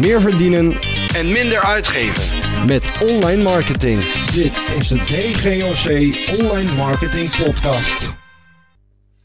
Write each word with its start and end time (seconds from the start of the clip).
meer 0.00 0.20
verdienen 0.20 0.72
en 1.14 1.32
minder 1.32 1.60
uitgeven 1.60 2.38
met 2.66 3.06
online 3.10 3.42
marketing. 3.42 4.00
Dit 4.32 4.60
is 4.78 4.88
de 4.88 4.96
DGOC 4.96 5.86
Online 6.40 6.74
Marketing 6.74 7.36
Podcast. 7.44 8.14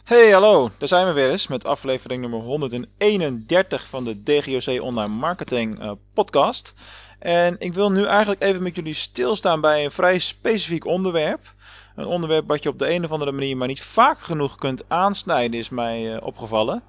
Hey, 0.03 0.31
hallo, 0.31 0.69
daar 0.77 0.87
zijn 0.87 1.07
we 1.07 1.13
weer 1.13 1.29
eens 1.29 1.47
met 1.47 1.65
aflevering 1.65 2.21
nummer 2.21 2.39
131 2.39 3.87
van 3.87 4.03
de 4.03 4.23
DGOC 4.23 4.81
Online 4.81 5.13
Marketing 5.13 5.81
uh, 5.81 5.91
Podcast. 6.13 6.73
En 7.19 7.55
ik 7.59 7.73
wil 7.73 7.91
nu 7.91 8.05
eigenlijk 8.05 8.41
even 8.41 8.63
met 8.63 8.75
jullie 8.75 8.93
stilstaan 8.93 9.61
bij 9.61 9.83
een 9.83 9.91
vrij 9.91 10.19
specifiek 10.19 10.85
onderwerp. 10.85 11.41
Een 11.95 12.05
onderwerp 12.05 12.47
wat 12.47 12.63
je 12.63 12.69
op 12.69 12.79
de 12.79 12.89
een 12.89 13.03
of 13.03 13.11
andere 13.11 13.31
manier 13.31 13.57
maar 13.57 13.67
niet 13.67 13.81
vaak 13.81 14.19
genoeg 14.19 14.55
kunt 14.55 14.83
aansnijden, 14.87 15.59
is 15.59 15.69
mij 15.69 16.13
uh, 16.13 16.17
opgevallen. 16.21 16.83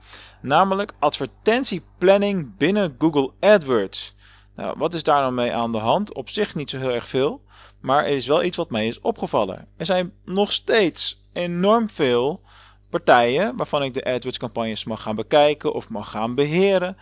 Namelijk 0.47 0.95
advertentieplanning 0.99 2.57
binnen 2.57 2.95
Google 2.99 3.33
AdWords. 3.41 4.15
Nou, 4.57 4.79
wat 4.79 4.95
is 4.95 5.03
daar 5.03 5.21
nou 5.21 5.33
mee 5.33 5.53
aan 5.53 5.73
de 5.73 5.79
hand? 5.79 6.15
Op 6.15 6.29
zich 6.29 6.55
niet 6.55 6.71
zo 6.71 6.79
heel 6.79 6.91
erg 6.91 7.09
veel, 7.09 7.43
maar 7.81 8.05
er 8.05 8.15
is 8.15 8.27
wel 8.27 8.43
iets 8.43 8.57
wat 8.57 8.71
mij 8.71 8.87
is 8.87 9.01
opgevallen. 9.01 9.69
Er 9.77 9.87
zijn 9.87 10.13
nog 10.25 10.53
steeds 10.53 11.25
enorm 11.33 11.89
veel 11.89 12.41
partijen 12.91 13.57
waarvan 13.57 13.83
ik 13.83 13.95
de 13.95 14.05
AdWords 14.05 14.39
campagnes 14.39 14.85
mag 14.85 15.03
gaan 15.03 15.17
bekijken 15.17 15.73
of 15.73 15.89
mag 15.89 16.11
gaan 16.11 16.35
beheren. 16.35 16.97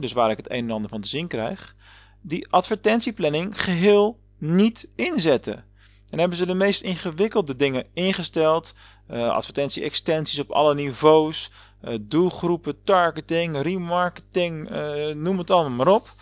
dus 0.00 0.12
waar 0.12 0.30
ik 0.30 0.36
het 0.36 0.50
een 0.50 0.58
en 0.58 0.70
ander 0.70 0.90
van 0.90 1.00
te 1.00 1.08
zien 1.08 1.28
krijg. 1.28 1.74
Die 2.20 2.48
advertentieplanning 2.50 3.62
geheel 3.62 4.18
niet 4.38 4.88
inzetten. 4.94 5.64
En 6.10 6.18
hebben 6.18 6.38
ze 6.38 6.46
de 6.46 6.54
meest 6.54 6.82
ingewikkelde 6.82 7.56
dingen 7.56 7.86
ingesteld. 7.92 8.74
Uh, 9.10 9.28
advertentie-extensies 9.28 10.38
op 10.38 10.50
alle 10.50 10.74
niveaus. 10.74 11.50
Uh, 11.84 11.98
doelgroepen, 12.00 12.84
targeting, 12.84 13.62
remarketing, 13.62 14.70
uh, 14.70 15.14
noem 15.14 15.38
het 15.38 15.50
allemaal 15.50 15.84
maar 15.84 15.94
op. 15.94 16.14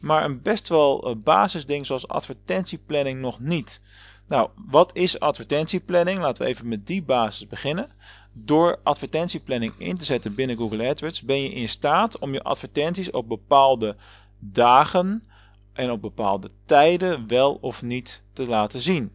Maar 0.00 0.24
een 0.24 0.42
best 0.42 0.68
wel 0.68 1.16
basisding 1.24 1.86
zoals 1.86 2.08
advertentieplanning 2.08 3.20
nog 3.20 3.40
niet. 3.40 3.80
Nou, 4.28 4.50
wat 4.68 4.90
is 4.94 5.20
advertentieplanning? 5.20 6.18
Laten 6.18 6.42
we 6.42 6.48
even 6.48 6.68
met 6.68 6.86
die 6.86 7.02
basis 7.02 7.46
beginnen. 7.46 7.90
Door 8.32 8.78
advertentieplanning 8.82 9.74
in 9.78 9.96
te 9.96 10.04
zetten 10.04 10.34
binnen 10.34 10.56
Google 10.56 10.88
AdWords 10.88 11.22
ben 11.22 11.42
je 11.42 11.52
in 11.52 11.68
staat 11.68 12.18
om 12.18 12.32
je 12.32 12.42
advertenties 12.42 13.10
op 13.10 13.28
bepaalde 13.28 13.96
dagen 14.38 15.24
en 15.72 15.90
op 15.90 16.00
bepaalde 16.00 16.50
tijden 16.66 17.28
wel 17.28 17.58
of 17.60 17.82
niet 17.82 18.22
te 18.32 18.46
laten 18.46 18.80
zien. 18.80 19.12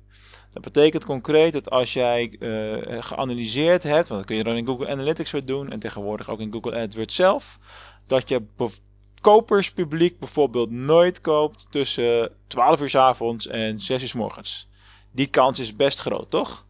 Dat 0.54 0.64
betekent 0.64 1.06
concreet 1.06 1.54
dat 1.54 1.70
als 1.70 1.94
jij 1.94 2.36
uh, 2.40 3.04
geanalyseerd 3.04 3.84
hebt, 3.84 4.08
want 4.08 4.20
dat 4.20 4.26
kun 4.26 4.36
je 4.36 4.44
dan 4.44 4.56
in 4.56 4.66
Google 4.66 4.88
Analytics 4.88 5.32
weer 5.32 5.46
doen 5.46 5.72
en 5.72 5.80
tegenwoordig 5.80 6.30
ook 6.30 6.40
in 6.40 6.52
Google 6.52 6.82
AdWords 6.82 7.16
zelf, 7.16 7.60
dat 8.08 8.30
je 8.30 8.42
koperspubliek 9.22 10.20
bijvoorbeeld 10.20 10.72
nooit 10.72 11.22
koopt 11.22 11.68
tussen 11.70 12.32
12 12.48 12.82
uur 12.82 12.90
s 12.90 12.96
avonds 12.96 13.48
en 13.48 13.80
6 13.80 14.02
uur 14.02 14.08
s 14.08 14.14
morgens. 14.14 14.68
Die 15.12 15.28
kans 15.28 15.60
is 15.60 15.76
best 15.76 16.00
groot, 16.00 16.30
toch? 16.30 16.66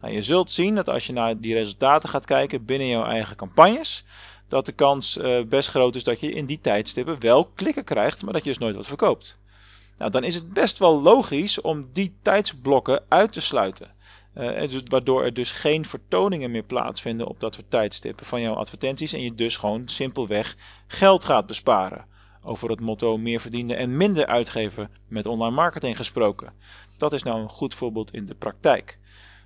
Nou, 0.00 0.14
je 0.14 0.22
zult 0.22 0.50
zien 0.50 0.74
dat 0.74 0.88
als 0.88 1.06
je 1.06 1.12
naar 1.12 1.40
die 1.40 1.54
resultaten 1.54 2.08
gaat 2.08 2.24
kijken 2.24 2.64
binnen 2.64 2.88
jouw 2.88 3.04
eigen 3.04 3.36
campagnes, 3.36 4.04
dat 4.48 4.66
de 4.66 4.72
kans 4.72 5.16
uh, 5.16 5.42
best 5.44 5.68
groot 5.68 5.94
is 5.94 6.04
dat 6.04 6.20
je 6.20 6.32
in 6.32 6.46
die 6.46 6.60
tijdstippen 6.60 7.20
wel 7.20 7.44
klikken 7.54 7.84
krijgt, 7.84 8.22
maar 8.22 8.32
dat 8.32 8.44
je 8.44 8.50
dus 8.50 8.58
nooit 8.58 8.76
wat 8.76 8.86
verkoopt. 8.86 9.38
Nou, 9.98 10.10
dan 10.10 10.24
is 10.24 10.34
het 10.34 10.52
best 10.52 10.78
wel 10.78 11.02
logisch 11.02 11.60
om 11.60 11.88
die 11.92 12.16
tijdsblokken 12.22 13.02
uit 13.08 13.32
te 13.32 13.40
sluiten. 13.40 13.94
Uh, 14.34 14.80
waardoor 14.84 15.24
er 15.24 15.34
dus 15.34 15.50
geen 15.50 15.84
vertoningen 15.84 16.50
meer 16.50 16.62
plaatsvinden 16.62 17.26
op 17.26 17.40
dat 17.40 17.62
tijdstippen 17.68 18.26
van 18.26 18.40
jouw 18.40 18.54
advertenties 18.54 19.12
en 19.12 19.22
je 19.22 19.34
dus 19.34 19.56
gewoon 19.56 19.88
simpelweg 19.88 20.56
geld 20.86 21.24
gaat 21.24 21.46
besparen. 21.46 22.06
Over 22.42 22.70
het 22.70 22.80
motto 22.80 23.18
meer 23.18 23.40
verdienen 23.40 23.76
en 23.76 23.96
minder 23.96 24.26
uitgeven 24.26 24.90
met 25.08 25.26
online 25.26 25.54
marketing 25.54 25.96
gesproken. 25.96 26.52
Dat 26.96 27.12
is 27.12 27.22
nou 27.22 27.40
een 27.40 27.48
goed 27.48 27.74
voorbeeld 27.74 28.12
in 28.12 28.26
de 28.26 28.34
praktijk. 28.34 28.98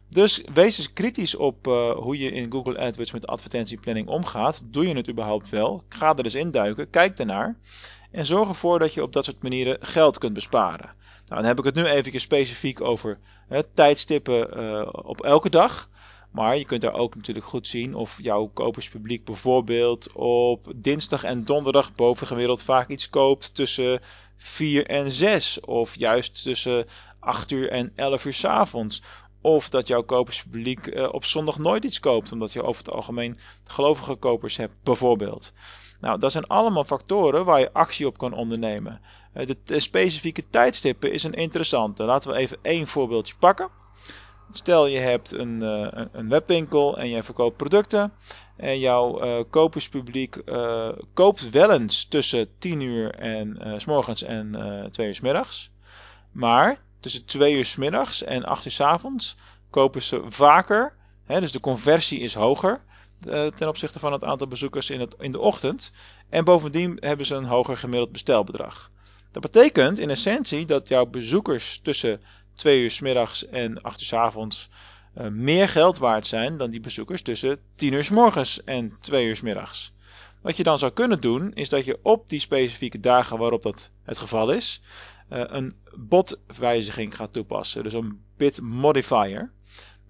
Dus 0.09 0.43
wees 0.55 0.79
eens 0.79 0.93
kritisch 0.93 1.35
op 1.35 1.67
uh, 1.67 1.91
hoe 1.91 2.19
je 2.19 2.31
in 2.31 2.53
Google 2.53 2.79
AdWords 2.79 3.13
met 3.13 3.27
advertentieplanning 3.27 4.09
omgaat. 4.09 4.63
Doe 4.65 4.87
je 4.87 4.97
het 4.97 5.09
überhaupt 5.09 5.49
wel? 5.49 5.83
Ga 5.89 6.17
er 6.17 6.25
eens 6.25 6.35
induiken, 6.35 6.91
kijk 6.91 7.19
ernaar. 7.19 7.57
En 8.11 8.27
zorg 8.27 8.49
ervoor 8.49 8.79
dat 8.79 8.95
je 8.95 9.03
op 9.03 9.13
dat 9.13 9.25
soort 9.25 9.43
manieren 9.43 9.77
geld 9.81 10.19
kunt 10.19 10.33
besparen. 10.33 10.95
Nou, 11.27 11.41
dan 11.41 11.45
heb 11.45 11.59
ik 11.59 11.65
het 11.65 11.75
nu 11.75 11.85
even 11.85 12.21
specifiek 12.21 12.81
over 12.81 13.19
hè, 13.49 13.63
tijdstippen 13.65 14.63
uh, 14.63 14.89
op 14.93 15.21
elke 15.21 15.51
dag. 15.51 15.89
Maar 16.31 16.57
je 16.57 16.65
kunt 16.65 16.83
daar 16.83 16.95
ook 16.95 17.15
natuurlijk 17.15 17.47
goed 17.47 17.67
zien 17.67 17.95
of 17.95 18.19
jouw 18.23 18.51
koperspubliek 18.55 19.25
bijvoorbeeld 19.25 20.13
op 20.13 20.73
dinsdag 20.77 21.25
en 21.25 21.45
donderdag 21.45 21.95
bovengemiddeld 21.95 22.63
vaak 22.63 22.89
iets 22.89 23.11
koopt 23.11 23.55
tussen 23.55 24.01
4 24.37 24.87
en 24.87 25.11
6. 25.11 25.61
Of 25.61 25.97
juist 25.97 26.43
tussen 26.43 26.87
8 27.21 27.51
uur 27.51 27.71
en 27.71 27.93
11 27.97 28.25
uur 28.25 28.33
s 28.33 28.45
avonds. 28.45 29.03
Of 29.41 29.69
dat 29.69 29.89
jouw 29.89 30.03
koperspubliek 30.03 30.87
uh, 30.87 31.13
op 31.13 31.25
zondag 31.25 31.59
nooit 31.59 31.85
iets 31.85 32.01
koopt, 32.01 32.33
omdat 32.33 32.53
je 32.53 32.63
over 32.63 32.85
het 32.85 32.95
algemeen 32.95 33.37
gelovige 33.65 34.15
kopers 34.15 34.57
hebt, 34.57 34.75
bijvoorbeeld. 34.83 35.53
Nou, 36.01 36.19
dat 36.19 36.33
zijn 36.33 36.47
allemaal 36.47 36.85
factoren 36.85 37.45
waar 37.45 37.61
je 37.61 37.73
actie 37.73 38.07
op 38.07 38.19
kan 38.19 38.33
ondernemen. 38.33 39.01
Uh, 39.35 39.47
de, 39.65 39.81
specifieke 39.81 40.45
tijdstippen 40.51 41.13
is 41.13 41.25
een 41.25 41.35
interessante. 41.35 42.05
Laten 42.05 42.31
we 42.31 42.37
even 42.37 42.59
één 42.63 42.87
voorbeeldje 42.87 43.35
pakken. 43.39 43.69
Stel 44.53 44.87
je 44.87 44.99
hebt 44.99 45.33
een, 45.33 45.63
uh, 45.63 46.05
een 46.13 46.29
webwinkel 46.29 46.99
en 46.99 47.09
jij 47.09 47.23
verkoopt 47.23 47.57
producten. 47.57 48.13
En 48.57 48.79
jouw 48.79 49.45
koperspubliek 49.51 50.43
koopt 51.15 51.51
wel 51.51 51.71
eens 51.71 52.05
tussen 52.05 52.49
10 52.59 52.81
uur 52.81 53.15
en, 53.15 53.81
s 53.81 54.23
en 54.23 54.89
2 54.93 55.07
uur 55.07 55.15
s 55.15 55.21
middags. 55.21 55.71
Maar 56.33 56.81
tussen 57.01 57.25
2 57.25 57.55
uur 57.55 57.65
s 57.65 57.77
middags 57.77 58.23
en 58.23 58.45
8 58.45 58.65
uur 58.65 58.73
s 58.73 58.81
avonds 58.81 59.37
kopen 59.71 60.03
ze 60.03 60.23
vaker. 60.29 60.93
Hè, 61.25 61.41
dus 61.41 61.53
de 61.53 61.61
conversie 61.61 62.21
is 62.21 62.35
hoger 62.35 62.81
uh, 62.90 62.90
ten 63.55 63.69
opzichte 63.69 63.99
van 63.99 64.13
het 64.13 64.25
aantal 64.25 64.47
bezoekers 64.47 64.91
in, 64.91 65.01
het, 65.01 65.15
in 65.19 65.33
de 65.33 65.39
ochtend. 65.39 65.93
En 66.29 66.45
bovendien 66.45 66.97
hebben 67.01 67.27
ze 67.27 67.35
een 67.35 67.45
hoger 67.45 67.77
gemiddeld 67.77 68.13
bestelbedrag. 68.13 68.91
Dat 69.33 69.43
betekent 69.43 69.99
in 69.99 70.11
essentie 70.11 70.67
dat 70.67 70.89
jouw 70.89 71.07
bezoekers 71.07 71.81
tussen 71.83 72.21
2 72.55 72.81
uur 72.81 72.91
s 72.91 73.01
middags 73.01 73.47
en 73.47 73.83
8 73.83 74.01
uur 74.01 74.07
s 74.07 74.13
avonds 74.13 74.69
uh, 75.19 75.27
meer 75.27 75.69
geld 75.69 75.99
waard 75.99 76.27
zijn 76.27 76.57
dan 76.57 76.71
die 76.71 76.81
bezoekers 76.81 77.23
tussen 77.23 77.59
10 77.75 77.93
uur 77.93 78.05
s 78.05 78.11
morgens 78.11 78.65
en 78.65 78.97
2 79.01 79.27
uur 79.27 79.37
s 79.37 79.41
middags. 79.41 79.93
Wat 80.41 80.57
je 80.57 80.63
dan 80.63 80.79
zou 80.79 80.93
kunnen 80.93 81.21
doen, 81.21 81.53
is 81.53 81.69
dat 81.69 81.85
je 81.85 81.99
op 82.03 82.29
die 82.29 82.39
specifieke 82.39 83.01
dagen 83.01 83.39
waarop 83.39 83.63
dat 83.63 83.91
het 84.03 84.19
geval 84.19 84.51
is, 84.51 84.83
uh, 85.33 85.45
een 85.47 85.75
botwijziging 85.95 87.17
gaat 87.17 87.33
toepassen. 87.33 87.83
Dus 87.83 87.93
een 87.93 88.23
bit 88.37 88.61
modifier. 88.61 89.51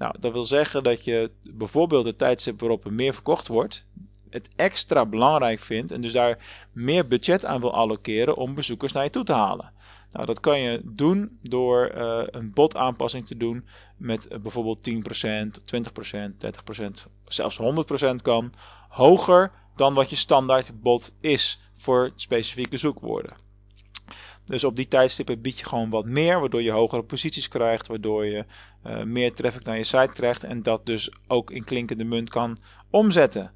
Nou, 0.00 0.15
dat 0.21 0.33
wil 0.33 0.44
zeggen 0.44 0.83
dat 0.83 1.05
je 1.05 1.31
bijvoorbeeld 1.43 2.05
de 2.05 2.16
tijdstip 2.16 2.61
waarop 2.61 2.84
er 2.84 2.93
meer 2.93 3.15
verkocht 3.15 3.49
wordt, 3.49 3.87
het 4.31 4.49
extra 4.56 5.06
belangrijk 5.06 5.61
vindt 5.61 5.93
en 5.93 6.00
dus 6.00 6.12
daar 6.12 6.38
meer 6.72 7.06
budget 7.06 7.44
aan 7.44 7.61
wil 7.61 7.72
allokeren 7.72 8.37
om 8.37 8.55
bezoekers 8.55 8.93
naar 8.93 9.05
je 9.05 9.10
toe 9.10 9.25
te 9.25 9.33
halen. 9.33 9.72
Nou, 10.10 10.27
dat 10.27 10.41
kan 10.41 10.60
je 10.60 10.81
doen 10.84 11.39
door 11.43 11.93
uh, 11.94 12.22
een 12.27 12.53
botaanpassing 12.53 13.27
te 13.27 13.37
doen 13.37 13.66
met 13.97 14.33
uh, 14.33 14.39
bijvoorbeeld 14.39 14.91
10%, 14.91 14.93
20%, 14.94 16.33
30%, 16.78 17.10
zelfs 17.25 17.60
100% 18.10 18.15
kan. 18.22 18.53
Hoger 18.89 19.53
dan 19.77 19.94
wat 19.94 20.10
je 20.10 20.16
standaard 20.16 20.81
bot 20.83 21.16
is 21.21 21.60
voor 21.77 22.12
specifieke 22.16 22.77
zoekwoorden. 22.77 23.37
Dus 24.50 24.65
op 24.65 24.77
die 24.77 24.88
tijdstippen 24.88 25.41
bied 25.41 25.59
je 25.59 25.65
gewoon 25.65 25.91
wat 25.91 26.05
meer, 26.05 26.41
waardoor 26.41 26.62
je 26.62 26.71
hogere 26.71 27.03
posities 27.03 27.49
krijgt, 27.49 27.87
waardoor 27.87 28.27
je 28.27 28.44
uh, 28.87 29.03
meer 29.03 29.34
traffic 29.34 29.65
naar 29.65 29.77
je 29.77 29.84
site 29.84 30.12
krijgt 30.12 30.44
en 30.44 30.62
dat 30.62 30.87
dus 30.87 31.12
ook 31.27 31.50
in 31.50 31.65
klinkende 31.65 32.05
munt 32.05 32.31
kan 32.31 32.59
omzetten. 32.91 33.53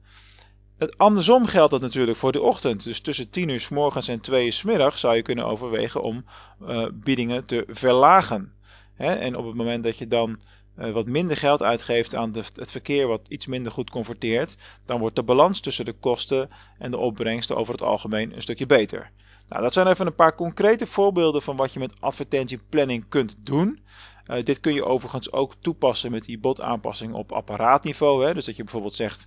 Het 0.79 0.99
andersom 0.99 1.47
geldt 1.47 1.71
dat 1.71 1.81
natuurlijk 1.81 2.19
voor 2.19 2.33
de 2.33 2.41
ochtend. 2.41 2.85
Dus 2.85 3.01
tussen 3.01 3.31
10 3.31 3.49
uur 3.49 3.61
s 3.61 3.69
morgens 3.69 4.09
en 4.09 4.21
2 4.21 4.45
uur 4.45 4.53
s 4.53 4.63
middag 4.63 4.99
zou 4.99 5.17
je 5.17 5.23
kunnen 5.23 5.47
overwegen 5.47 6.03
om 6.03 6.25
uh, 6.63 6.89
biedingen 6.93 7.45
te 7.47 7.65
verlagen. 7.69 8.53
Hè? 8.95 9.15
En 9.15 9.37
op 9.37 9.47
het 9.47 9.55
moment 9.55 9.85
dat 9.85 9.99
je 9.99 10.07
dan 10.07 10.41
uh, 10.79 10.93
wat 10.93 11.07
minder 11.07 11.37
geld 11.37 11.63
uitgeeft 11.63 12.15
aan 12.15 12.35
het 12.55 12.71
verkeer 12.71 13.07
wat 13.07 13.27
iets 13.29 13.47
minder 13.47 13.73
goed 13.73 13.91
converteert, 13.91 14.57
dan 14.85 15.01
wordt 15.01 15.17
de 15.17 15.23
balans 15.23 15.61
tussen 15.61 15.85
de 15.85 15.93
kosten 15.93 16.51
en 16.79 16.91
de 16.91 16.99
opbrengsten 16.99 17.57
over 17.57 17.73
het 17.73 17.83
algemeen 17.83 18.35
een 18.35 18.43
stukje 18.43 18.67
beter. 18.67 19.11
Nou, 19.49 19.63
dat 19.63 19.73
zijn 19.73 19.87
even 19.87 20.07
een 20.07 20.15
paar 20.15 20.35
concrete 20.35 20.87
voorbeelden 20.87 21.43
van 21.43 21.57
wat 21.57 21.73
je 21.73 21.79
met 21.79 22.01
advertentieplanning 22.01 23.05
kunt 23.09 23.37
doen. 23.39 23.83
Uh, 24.27 24.43
dit 24.43 24.61
kun 24.61 24.75
je 24.75 24.85
overigens 24.85 25.33
ook 25.33 25.55
toepassen 25.61 26.11
met 26.11 26.25
die 26.25 26.39
botaanpassing 26.39 27.13
op 27.15 27.33
apparaatniveau. 27.33 28.27
Hè? 28.27 28.35
Dus 28.35 28.45
dat 28.45 28.57
je 28.57 28.63
bijvoorbeeld 28.63 28.95
zegt, 28.95 29.27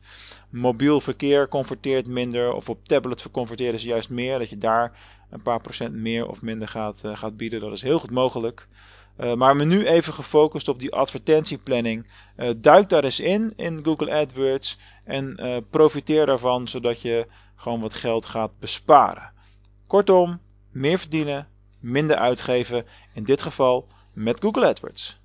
mobiel 0.49 1.01
verkeer 1.01 1.47
converteert 1.47 2.07
minder 2.07 2.53
of 2.53 2.69
op 2.69 2.85
tablet 2.85 3.31
converteren 3.31 3.79
ze 3.79 3.87
juist 3.87 4.09
meer. 4.09 4.39
Dat 4.39 4.49
je 4.49 4.57
daar 4.57 4.99
een 5.29 5.41
paar 5.41 5.61
procent 5.61 5.93
meer 5.93 6.27
of 6.27 6.41
minder 6.41 6.67
gaat, 6.67 7.01
uh, 7.05 7.17
gaat 7.17 7.37
bieden. 7.37 7.59
Dat 7.59 7.71
is 7.71 7.81
heel 7.81 7.99
goed 7.99 8.11
mogelijk. 8.11 8.67
Uh, 9.19 9.33
maar 9.33 9.55
me 9.55 9.65
nu 9.65 9.85
even 9.85 10.13
gefocust 10.13 10.67
op 10.67 10.79
die 10.79 10.93
advertentieplanning. 10.93 12.07
Duik 12.57 12.89
daar 12.89 13.03
eens 13.03 13.19
in, 13.19 13.53
in 13.55 13.83
Google 13.83 14.11
AdWords. 14.11 14.79
En 15.03 15.35
profiteer 15.69 16.25
daarvan, 16.25 16.67
zodat 16.67 17.01
je 17.01 17.27
gewoon 17.55 17.81
wat 17.81 17.93
geld 17.93 18.25
gaat 18.25 18.59
besparen. 18.59 19.31
Kortom, 19.87 20.39
meer 20.71 20.99
verdienen, 20.99 21.47
minder 21.79 22.15
uitgeven, 22.15 22.85
in 23.13 23.23
dit 23.23 23.41
geval 23.41 23.87
met 24.13 24.39
Google 24.39 24.67
AdWords. 24.67 25.19